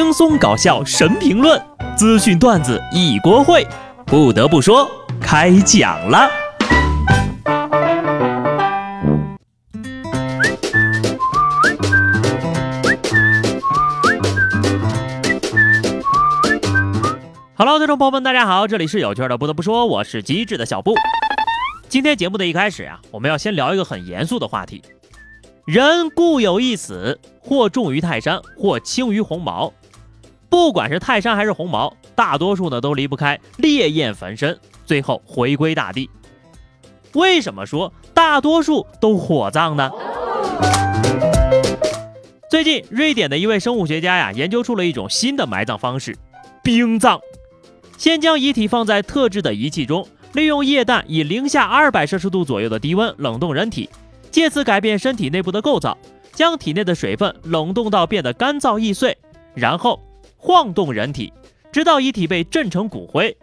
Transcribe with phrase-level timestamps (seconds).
[0.00, 1.60] 轻松搞笑神评论，
[1.96, 3.66] 资讯段子一锅烩。
[4.06, 4.88] 不得不说，
[5.20, 6.30] 开讲了。
[17.56, 19.36] Hello，听众朋友们，大家好，这里是有趣的。
[19.36, 20.94] 不得不说，我是机智的小布。
[21.88, 24.80] 今天节目的一开始呀，我们要先聊一个很严肃的话题。
[25.66, 29.72] 人固有一死，或重于泰山，或轻于鸿毛。
[30.48, 36.08] 不管是泰山还是鸿毛，大多数呢都离不开烈焰焚身，最后回归大地。
[37.14, 39.90] 为什么说大多数都火葬呢？
[42.50, 46.16] 最近，瑞典的一位生物学家呀，研究出了一种新的埋葬方式——
[46.64, 47.20] 冰葬。
[47.98, 53.90] 先将遗体放在特制的仪器中，利用液氮以零下二百摄氏度左右的低温冷冻人体。
[54.30, 55.96] 借此改变身体内部的构造，
[56.32, 59.16] 将体内的水分冷冻到变得干燥易碎，
[59.54, 60.00] 然后
[60.38, 61.32] 晃动人体，
[61.70, 63.36] 直到遗体被震成骨灰。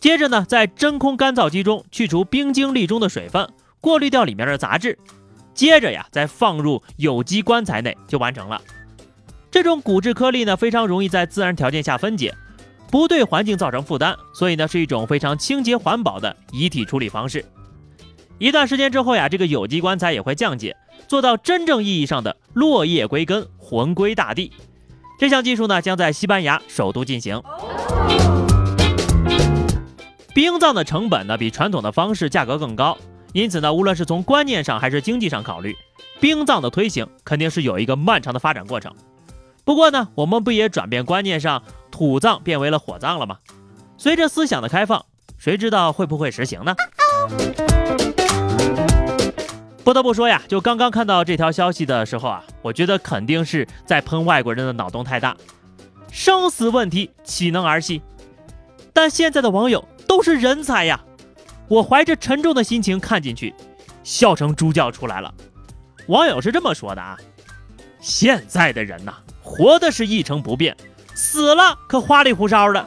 [0.00, 3.46] 接着呢，在真空干燥机中去除冰晶粒中的水分，
[3.80, 4.96] 过滤掉里面的杂质。
[5.52, 8.60] 接着呀，再放入有机棺材内就完成了。
[9.50, 12.34] 这种骨质颗粒呢，非常容易在自然条件下分解，
[12.90, 17.44] 不对环境造成负担，所以呢，是一种非常清洁环保的遗体处理方式。
[18.38, 20.76] 一段时间之后呀，这个有机棺材也会降解，
[21.08, 24.52] 做到真正意义上的落叶归根，魂归大地。
[25.18, 27.42] 这项技术呢，将在西班牙首都进行。
[30.34, 32.98] 冰葬的成本呢，比传统的方式价格更高，
[33.32, 35.74] 因此呢，无论是从观念上还是经济上考虑，
[36.20, 38.94] 冰葬的推行肯定是有一个漫长的发展过程。
[39.64, 43.38] 不过呢，我们不也转变观念上，土葬变为了火葬了吗？
[43.96, 45.06] 随着思想的开放，
[45.38, 46.74] 谁知道会不会实行呢？
[49.86, 55.36] 不得不说呀，就刚刚看到这条消息的时候啊，我觉得肯定是在喷外国人的脑洞太大，
[56.10, 58.02] 生死问题岂能儿戏？
[58.92, 61.00] 但现在的网友都是人才呀，
[61.68, 63.54] 我怀着沉重的心情看进去，
[64.02, 65.32] 笑成猪叫出来了。
[66.08, 67.16] 网友是这么说的啊：
[68.00, 70.76] 现在的人呐，活的是一成不变，
[71.14, 72.84] 死了可花里胡哨的。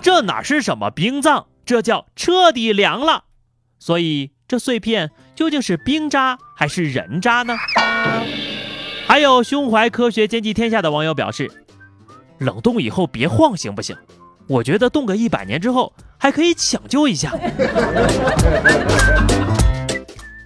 [0.00, 3.24] 这哪是什么冰葬，这叫彻底凉了。
[3.78, 4.30] 所以。
[4.48, 7.56] 这碎片究竟是冰渣还是人渣呢？
[9.04, 11.50] 还有胸怀科学、兼济天下的网友表示，
[12.38, 13.96] 冷冻以后别晃行不行？
[14.46, 17.32] 我觉得冻个一百年之后还可以抢救一下。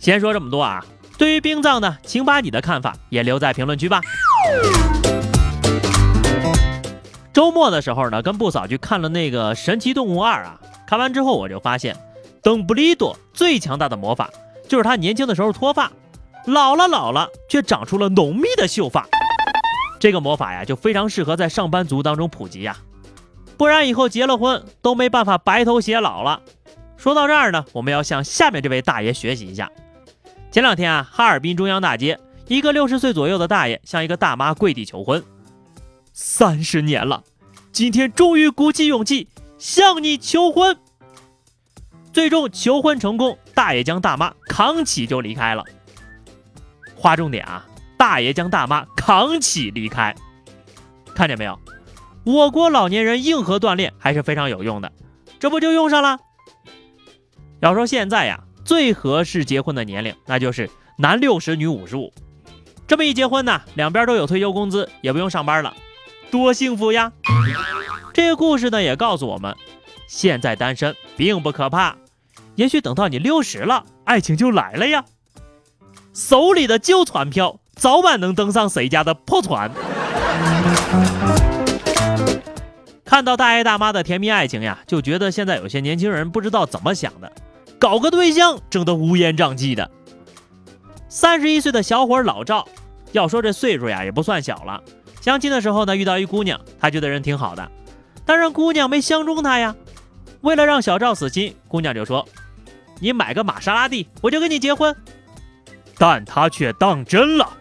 [0.01, 0.83] 先说这么多啊，
[1.19, 4.01] 对于冰葬呢，请把你的看法也留在评论区吧。
[7.35, 11.95] 周末的时候呢，跟布嫂去看了那个《神奇动物二》啊，看完之后我就发现。
[12.43, 14.31] 邓布利多最强大的魔法
[14.69, 15.93] 就是他年轻的时候脱发，
[16.47, 19.07] 老了老了却长出了浓密的秀发。
[19.99, 22.79] 这个魔法呀，就非常适合在上班族当中普及呀，
[23.59, 26.41] 不然以后结了婚都没办法白头偕老了。
[26.97, 29.71] 说到这儿呢，我们要向下面这位大爷学习一下。
[30.51, 35.23] 前两天啊，哈尔滨中央大街，一个六十岁左右的大爷向一个大妈跪地求婚，
[36.13, 37.23] 三十年了，
[37.73, 39.29] 今天终于鼓起勇气
[39.59, 40.79] 向你求婚。
[42.13, 45.65] 最终求婚成功，大爷将大妈扛起就离开了。
[46.97, 47.67] 划重点啊，
[47.97, 50.15] 大爷将大妈扛起离开，
[51.15, 51.59] 看见没有？
[52.25, 54.93] 我国老年人硬核锻炼还是非常有用的，
[55.39, 56.19] 这不就用上了？
[57.61, 62.13] 要说现在呀，最合适结婚的年龄，那就是男六十女五十五。
[62.87, 65.75] 这么一结婚呢，两边都有退休工资，也不用上班了，
[66.31, 67.13] 多幸福呀！
[68.13, 69.57] 这个故事呢，也告诉我们。
[70.07, 71.97] 现在单身并不可怕，
[72.61, 75.03] 也许等到你六十了，爱情就来了呀。
[76.13, 79.71] 手里的旧船票，早晚能登上谁家的破船。
[83.03, 87.33] 看到大爷大妈的甜蜜爱情呀，就觉得现在有些年轻人不知道怎么想的，
[87.79, 89.91] 搞个对象整得乌烟瘴气的。
[91.09, 92.69] 三十一岁的小伙老赵，
[93.13, 94.83] 要说这岁数呀也不算小了。
[95.23, 97.71] 相亲的时候呢，遇到一姑娘，他觉得人挺好的，
[98.27, 99.75] 但是姑娘没相中他呀。
[100.43, 102.27] 为了让小赵死心，姑娘就说
[103.01, 104.95] ：“你买个玛莎拉蒂，我就跟你结婚。”
[105.99, 107.57] 但他却当真了。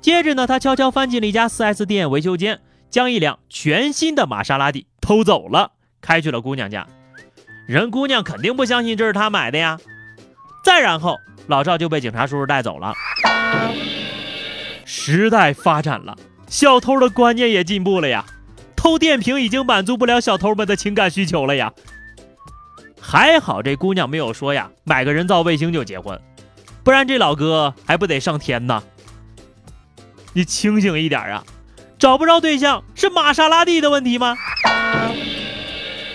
[0.00, 2.60] 接着呢，他悄悄翻进了一家 4S 店维修间，
[2.90, 6.86] 将一辆全新的玛莎拉蒂偷走了，开去了姑娘家。
[7.66, 9.78] 人姑娘肯定不相信这是他买的呀。
[10.64, 11.16] 再然后，
[11.48, 12.94] 老赵就被警察叔叔带走了。
[14.84, 16.16] 时代发展了，
[16.48, 18.24] 小偷的观念也进步了呀。
[18.74, 21.72] 偷电瓶已经满足不了小偷们的情感需求了呀！
[23.08, 26.20] 还好这姑娘没有说呀，买个人造卫星就结婚，
[26.82, 28.82] 不然这老哥还不得上天呢？
[30.32, 31.44] 你清醒一点啊！
[32.00, 34.36] 找不着对象是玛莎拉蒂的问题吗？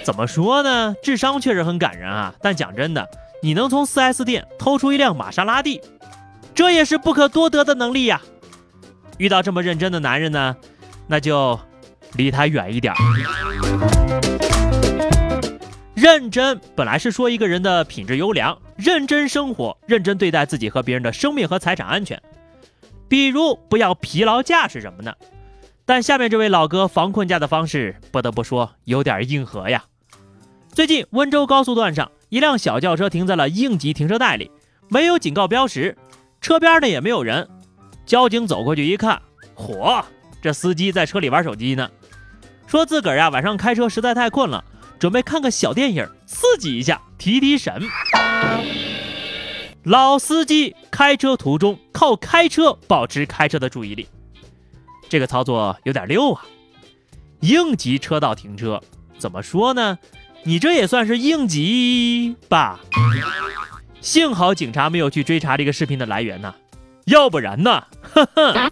[0.04, 0.94] 怎么说呢？
[1.02, 3.08] 智商确实很感人啊，但讲真的，
[3.42, 5.80] 你能从 4S 店偷出一辆玛莎拉蒂，
[6.54, 8.22] 这也是不可多得的能力呀。
[9.18, 10.58] 遇到这么认真的男人呢，
[11.08, 11.58] 那就
[12.16, 12.94] 离他远一点。
[16.02, 22.20] 认真本来是说一个人的品质优良，认真生活，认真对待自己和别人的生命和财产安全。
[23.08, 25.16] 比如不要疲劳驾驶什么的。
[25.86, 29.84] 但下面这位老哥防困驾的方式，不得不说有点硬核呀。
[30.74, 34.50] 最近温州高速段上，一辆小轿车停在了应急停车带里，
[34.90, 35.96] 没有警告标识，
[36.42, 37.48] 车边呢也没有人。
[38.08, 39.22] 交警走过去一看，
[39.56, 40.04] 嚯，
[40.42, 41.92] 这司机在车里玩手机呢，
[42.66, 44.66] 说自个儿呀晚上开车实在太困了，
[45.02, 47.82] 准备看个小电影，刺激一下，提提神。
[49.82, 54.08] 老司机开车途中靠开车保持开车的注意力，
[55.10, 56.46] 这个操作有点溜啊。
[57.40, 58.80] 应急车道停车，
[59.18, 59.98] 怎么说呢？
[60.44, 62.80] 你这也算是应急吧？
[64.02, 66.54] 幸好警察没有去追查这个视频的来源呢，
[67.06, 67.84] 要不然呢？
[68.14, 68.72] 呵呵。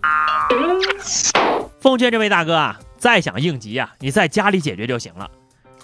[1.80, 5.28] 奉劝这位大哥啊，再想应急啊，你在家里解决就行了。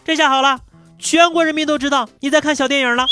[0.06, 0.60] 这下好了，
[1.00, 3.08] 全国人民都知道你在看小电影了。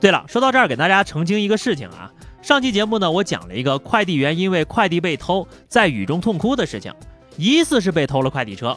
[0.00, 2.10] 对了，说到这儿，给大家澄清一个事情啊。
[2.42, 6.92] 上期节目呢，我讲了一个快递员因为快递被偷，在雨中痛哭的事情，
[7.36, 8.76] 疑似是被偷了快递车。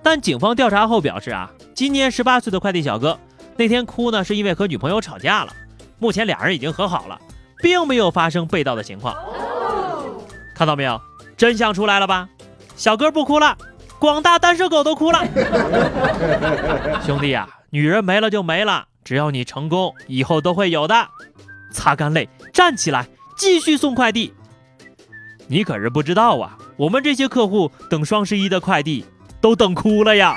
[0.00, 3.18] 但警方调查后表示啊，今年十八岁的快递小哥
[3.56, 5.52] 那天哭呢，是因为和女朋友吵架了。
[5.98, 7.18] 目前俩人已经和好了，
[7.60, 9.16] 并没有发生被盗的情况。
[10.54, 11.00] 看到没有，
[11.36, 12.28] 真相出来了吧？
[12.76, 13.58] 小哥不哭了，
[13.98, 15.24] 广大单身狗都哭了。
[17.04, 21.08] 兄弟呀，女人没了就没了，只要你成功，以后都会有的。
[21.72, 24.32] 擦干泪，站起来，继续送快递。
[25.46, 29.04] 你可是不知道啊，我们这些客户等双十一的快递。
[29.40, 30.34] 都等哭了呀！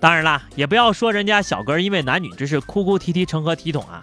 [0.00, 4.02] 当然啦，也不要说人家小哥因为男女之事哭哭啼啼成何体统啊！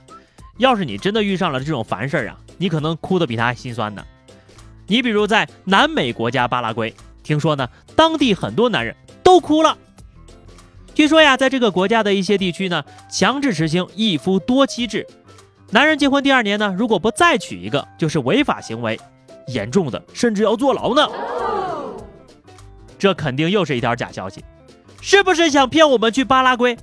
[0.57, 4.01] 要是你真的遇上了这种烦事儿啊，你可能哭得比他还心酸呢。
[4.87, 9.77] 你比如在南美国家巴拉圭，听说呢，当地很多男人都哭了。
[10.93, 15.05] 据说呀，在这个国家的一些地区呢，强制实行一夫多妻制，
[15.69, 18.99] 男人结婚第二年呢，如果不再娶一个，就是违法行为，
[19.47, 21.07] 严重的甚至要坐牢呢。
[22.97, 24.43] 这肯定又是一条假消息，
[25.01, 26.75] 是不是想骗我们去巴拉圭？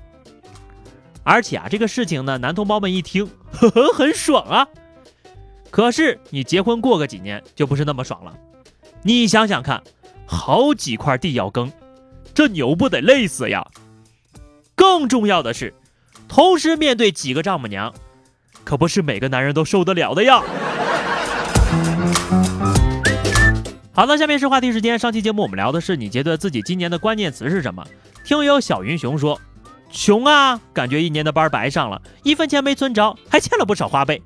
[1.24, 4.68] 而且啊，这个事情呢，男同胞们一听，呵呵，很爽啊。
[5.74, 8.32] 可是你结婚过个几年就不是那么爽了。
[9.02, 9.82] 你想想看，
[10.24, 11.72] 好几块地要耕，
[12.32, 13.66] 这牛不得累死呀！
[14.76, 15.74] 更重要的是，
[16.28, 17.92] 同时面对几个丈母娘，
[18.62, 20.40] 可不是每个男人都受得了的呀。
[23.92, 24.96] 好的，下面是话题时间。
[24.96, 27.84] 上期节目我们聊的是你觉得自己今年的关键词是什么？
[28.24, 29.40] 听友小云熊说
[29.90, 34.22] ：“穷啊，感觉一年的班白上了，一分钱没存着，还欠了不少花呗。”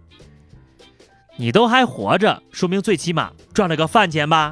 [1.40, 4.50] 你都还活着，说明最起码赚了个饭钱吧。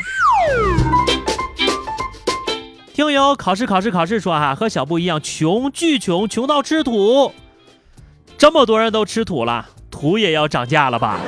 [2.95, 7.33] 听友考试考试考试说哈，和小布一样穷，巨穷，穷到吃土。
[8.39, 11.19] 这么多人都吃土了，土也要涨价了吧？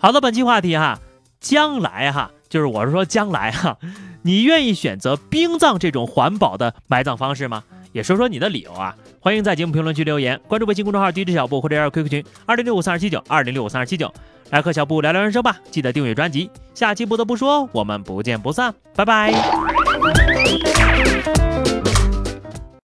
[0.00, 0.98] 好的，本期话题哈，
[1.40, 3.76] 将来哈，就是我是说将来哈，
[4.22, 7.64] 你愿意选择冰葬这种环保的埋葬方式吗？
[7.94, 8.92] 也说说你的理由啊！
[9.20, 14.12] 欢迎在节目评论区留言，关注微信公众号 DJ 小布或者加 QQ 群二零六五三二七九二零六五三二七九，
[14.50, 15.56] 来和小布聊聊人生吧！
[15.70, 19.83] 记得订阅专辑，下期不得不说，我们不见不散，拜拜。